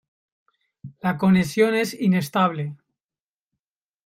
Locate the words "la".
1.03-1.15